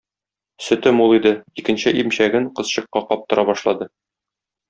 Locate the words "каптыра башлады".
3.13-3.91